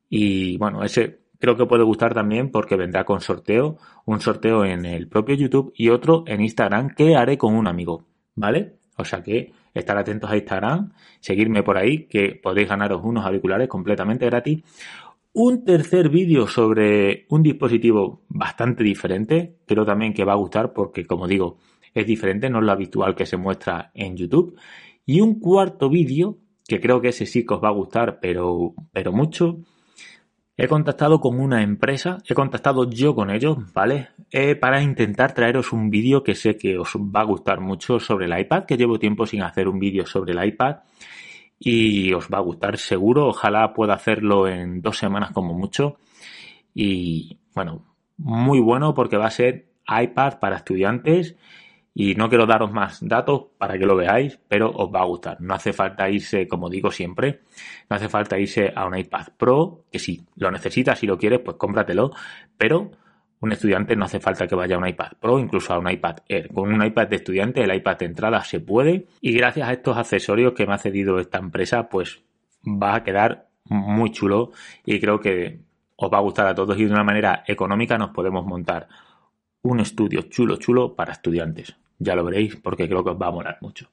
Y 0.09 0.57
bueno, 0.57 0.83
ese 0.83 1.19
creo 1.39 1.55
que 1.57 1.65
puede 1.67 1.83
gustar 1.83 2.15
también 2.15 2.49
porque 2.49 2.75
vendrá 2.75 3.05
con 3.05 3.21
sorteo, 3.21 3.77
un 4.05 4.19
sorteo 4.19 4.65
en 4.65 4.85
el 4.85 5.07
propio 5.07 5.35
YouTube 5.35 5.73
y 5.75 5.89
otro 5.89 6.23
en 6.25 6.41
Instagram 6.41 6.95
que 6.95 7.15
haré 7.15 7.37
con 7.37 7.55
un 7.55 7.67
amigo, 7.67 8.05
¿vale? 8.35 8.77
O 8.97 9.05
sea 9.05 9.21
que 9.21 9.51
estar 9.73 9.97
atentos 9.97 10.29
a 10.29 10.37
Instagram, 10.37 10.93
seguirme 11.19 11.63
por 11.63 11.77
ahí 11.77 12.05
que 12.05 12.39
podéis 12.41 12.69
ganaros 12.69 13.01
unos 13.03 13.25
auriculares 13.25 13.67
completamente 13.67 14.25
gratis 14.25 14.63
un 15.35 15.65
tercer 15.65 16.07
vídeo 16.07 16.47
sobre 16.47 17.25
un 17.27 17.43
dispositivo 17.43 18.21
bastante 18.29 18.85
diferente, 18.85 19.57
pero 19.65 19.85
también 19.85 20.13
que 20.13 20.23
va 20.23 20.31
a 20.31 20.37
gustar 20.37 20.71
porque, 20.71 21.05
como 21.05 21.27
digo, 21.27 21.57
es 21.93 22.07
diferente, 22.07 22.49
no 22.49 22.59
es 22.59 22.65
lo 22.65 22.71
habitual 22.71 23.15
que 23.15 23.25
se 23.25 23.35
muestra 23.35 23.91
en 23.93 24.15
YouTube. 24.15 24.57
Y 25.05 25.19
un 25.19 25.41
cuarto 25.41 25.89
vídeo, 25.89 26.37
que 26.65 26.79
creo 26.79 27.01
que 27.01 27.09
ese 27.09 27.25
sí 27.25 27.45
que 27.45 27.53
os 27.53 27.61
va 27.61 27.67
a 27.67 27.73
gustar, 27.73 28.19
pero, 28.21 28.75
pero 28.93 29.11
mucho. 29.11 29.59
He 30.57 30.69
contactado 30.69 31.19
con 31.19 31.39
una 31.39 31.63
empresa, 31.63 32.19
he 32.27 32.33
contactado 32.33 32.89
yo 32.89 33.13
con 33.13 33.29
ellos, 33.29 33.57
¿vale? 33.73 34.09
Eh, 34.31 34.55
para 34.55 34.81
intentar 34.81 35.33
traeros 35.33 35.73
un 35.73 35.89
vídeo 35.89 36.23
que 36.23 36.33
sé 36.33 36.57
que 36.57 36.77
os 36.77 36.95
va 36.95 37.21
a 37.21 37.25
gustar 37.25 37.59
mucho 37.59 37.99
sobre 37.99 38.25
el 38.25 38.39
iPad, 38.39 38.63
que 38.65 38.77
llevo 38.77 38.97
tiempo 38.97 39.25
sin 39.25 39.41
hacer 39.41 39.67
un 39.67 39.79
vídeo 39.79 40.05
sobre 40.05 40.31
el 40.31 40.47
iPad 40.47 40.77
y 41.59 42.13
os 42.13 42.29
va 42.29 42.37
a 42.37 42.41
gustar 42.41 42.77
seguro. 42.77 43.27
Ojalá 43.27 43.73
pueda 43.73 43.95
hacerlo 43.95 44.47
en 44.47 44.81
dos 44.81 44.97
semanas 44.97 45.31
como 45.31 45.53
mucho. 45.53 45.97
Y 46.73 47.37
bueno, 47.53 47.83
muy 48.17 48.59
bueno 48.59 48.93
porque 48.93 49.17
va 49.17 49.27
a 49.27 49.31
ser 49.31 49.67
iPad 49.87 50.39
para 50.39 50.57
estudiantes 50.57 51.35
y 51.97 52.13
no 52.13 52.27
quiero 52.27 52.45
daros 52.45 52.73
más 52.73 52.99
datos 53.01 53.45
para 53.57 53.77
que 53.79 53.85
lo 53.85 53.95
veáis, 53.95 54.37
pero 54.49 54.69
os 54.69 54.93
va 54.93 54.99
a 54.99 55.05
gustar. 55.05 55.39
No 55.39 55.53
hace 55.53 55.71
falta 55.71 56.09
irse, 56.09 56.45
como 56.45 56.69
digo 56.69 56.91
siempre, 56.91 57.39
no 57.89 57.95
hace 57.95 58.09
falta 58.09 58.37
irse 58.37 58.71
a 58.75 58.85
un 58.85 58.97
iPad 58.97 59.27
Pro, 59.37 59.85
que 59.89 59.97
si 59.97 60.21
lo 60.35 60.51
necesitas, 60.51 60.99
si 60.99 61.07
lo 61.07 61.17
quieres, 61.17 61.39
pues 61.39 61.55
cómpratelo, 61.55 62.11
pero 62.57 62.91
un 63.39 63.51
estudiante 63.53 63.95
no 63.95 64.05
hace 64.05 64.19
falta 64.19 64.45
que 64.45 64.55
vaya 64.55 64.75
a 64.75 64.79
un 64.79 64.87
iPad 64.87 65.13
Pro, 65.21 65.39
incluso 65.39 65.73
a 65.73 65.79
un 65.79 65.89
iPad 65.89 66.17
Air. 66.27 66.49
Con 66.53 66.73
un 66.73 66.83
iPad 66.85 67.07
de 67.07 67.15
estudiante, 67.15 67.63
el 67.63 67.73
iPad 67.73 67.97
de 67.97 68.05
entrada 68.07 68.43
se 68.43 68.59
puede. 68.59 69.07
Y 69.21 69.31
gracias 69.31 69.69
a 69.69 69.71
estos 69.71 69.97
accesorios 69.97 70.53
que 70.53 70.67
me 70.67 70.73
ha 70.73 70.77
cedido 70.77 71.17
esta 71.17 71.37
empresa, 71.37 71.87
pues 71.87 72.23
va 72.65 72.95
a 72.95 73.03
quedar 73.03 73.47
muy 73.65 74.11
chulo 74.11 74.51
y 74.85 74.99
creo 74.99 75.19
que 75.19 75.59
os 75.95 76.11
va 76.11 76.17
a 76.17 76.21
gustar 76.21 76.47
a 76.47 76.55
todos 76.55 76.77
y 76.77 76.85
de 76.85 76.91
una 76.91 77.03
manera 77.03 77.43
económica 77.47 77.97
nos 77.97 78.09
podemos 78.09 78.45
montar 78.45 78.87
un 79.65 79.79
estudio 79.79 80.21
chulo, 80.23 80.57
chulo 80.57 80.95
para 80.95 81.13
estudiantes. 81.13 81.75
Ya 81.97 82.15
lo 82.15 82.23
veréis 82.23 82.55
porque 82.55 82.87
creo 82.87 83.03
que 83.03 83.11
os 83.11 83.21
va 83.21 83.27
a 83.27 83.31
molar 83.31 83.57
mucho. 83.61 83.89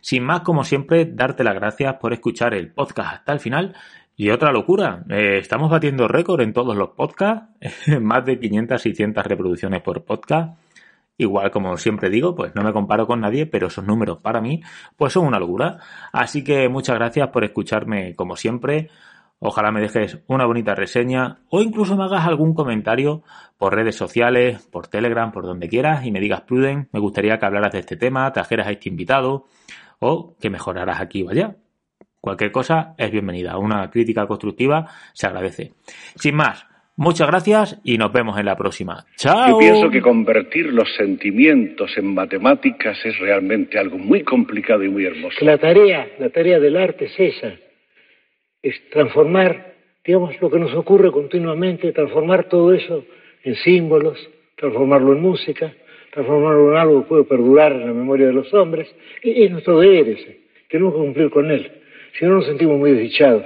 Sin 0.00 0.24
más, 0.24 0.40
como 0.42 0.64
siempre, 0.64 1.06
darte 1.06 1.42
las 1.42 1.54
gracias 1.54 1.94
por 1.94 2.12
escuchar 2.12 2.54
el 2.54 2.70
podcast 2.70 3.14
hasta 3.14 3.32
el 3.32 3.40
final. 3.40 3.74
Y 4.16 4.30
otra 4.30 4.52
locura, 4.52 5.04
eh, 5.08 5.38
estamos 5.40 5.70
batiendo 5.70 6.08
récord 6.08 6.40
en 6.40 6.52
todos 6.52 6.76
los 6.76 6.90
podcasts, 6.90 7.48
más 8.00 8.24
de 8.24 8.38
500, 8.38 8.80
600 8.80 9.24
reproducciones 9.26 9.82
por 9.82 10.04
podcast. 10.04 10.58
Igual, 11.18 11.50
como 11.50 11.78
siempre 11.78 12.10
digo, 12.10 12.34
pues 12.34 12.54
no 12.54 12.62
me 12.62 12.74
comparo 12.74 13.06
con 13.06 13.20
nadie, 13.20 13.46
pero 13.46 13.68
esos 13.68 13.84
números 13.86 14.18
para 14.18 14.42
mí, 14.42 14.62
pues 14.98 15.14
son 15.14 15.26
una 15.26 15.38
locura. 15.38 15.78
Así 16.12 16.44
que 16.44 16.68
muchas 16.68 16.96
gracias 16.96 17.28
por 17.28 17.42
escucharme 17.44 18.14
como 18.14 18.36
siempre. 18.36 18.90
Ojalá 19.38 19.70
me 19.70 19.80
dejes 19.80 20.18
una 20.26 20.46
bonita 20.46 20.74
reseña 20.74 21.40
o 21.50 21.60
incluso 21.60 21.96
me 21.96 22.04
hagas 22.04 22.26
algún 22.26 22.54
comentario 22.54 23.22
por 23.58 23.74
redes 23.74 23.96
sociales, 23.96 24.66
por 24.72 24.86
Telegram, 24.88 25.30
por 25.32 25.44
donde 25.44 25.68
quieras 25.68 26.06
y 26.06 26.10
me 26.10 26.20
digas, 26.20 26.42
Pruden, 26.42 26.88
me 26.92 27.00
gustaría 27.00 27.38
que 27.38 27.46
hablaras 27.46 27.72
de 27.72 27.80
este 27.80 27.96
tema, 27.96 28.32
trajeras 28.32 28.66
a 28.66 28.72
este 28.72 28.88
invitado 28.88 29.44
o 29.98 30.34
que 30.40 30.50
mejoraras 30.50 31.00
aquí 31.00 31.22
o 31.22 31.30
allá 31.30 31.56
cualquier 32.26 32.50
cosa 32.50 32.96
es 32.98 33.12
bienvenida. 33.12 33.56
Una 33.56 33.88
crítica 33.88 34.26
constructiva 34.26 34.90
se 35.12 35.28
agradece. 35.28 35.70
Sin 36.16 36.34
más, 36.34 36.66
muchas 36.96 37.28
gracias 37.28 37.80
y 37.84 37.98
nos 37.98 38.12
vemos 38.12 38.36
en 38.36 38.46
la 38.46 38.56
próxima. 38.56 39.06
Chao. 39.16 39.50
Yo 39.50 39.58
pienso 39.58 39.88
que 39.90 40.02
convertir 40.02 40.72
los 40.72 40.92
sentimientos 40.96 41.96
en 41.96 42.12
matemáticas 42.12 42.98
es 43.04 43.16
realmente 43.20 43.78
algo 43.78 43.96
muy 43.96 44.24
complicado 44.24 44.82
y 44.82 44.88
muy 44.88 45.04
hermoso. 45.04 45.36
La 45.42 45.56
tarea, 45.56 46.08
la 46.18 46.28
tarea 46.30 46.58
del 46.58 46.76
arte 46.76 47.04
es 47.04 47.14
esa, 47.16 47.54
es 48.68 48.90
transformar, 48.90 49.74
digamos, 50.04 50.40
lo 50.40 50.50
que 50.50 50.58
nos 50.58 50.74
ocurre 50.74 51.12
continuamente, 51.12 51.92
transformar 51.92 52.48
todo 52.48 52.72
eso 52.74 53.04
en 53.44 53.54
símbolos, 53.56 54.18
transformarlo 54.56 55.12
en 55.12 55.20
música, 55.20 55.72
transformarlo 56.12 56.72
en 56.72 56.78
algo 56.78 57.02
que 57.02 57.08
puede 57.08 57.24
perdurar 57.24 57.72
en 57.72 57.86
la 57.86 57.92
memoria 57.92 58.26
de 58.26 58.32
los 58.32 58.52
hombres, 58.54 58.88
y 59.22 59.44
es 59.44 59.50
nuestro 59.50 59.78
deber 59.78 60.08
ese, 60.08 60.40
tenemos 60.68 60.94
que 60.94 61.00
cumplir 61.00 61.30
con 61.30 61.50
él, 61.50 61.70
si 62.18 62.24
no 62.24 62.34
nos 62.34 62.46
sentimos 62.46 62.78
muy 62.78 62.92
desdichados. 62.92 63.44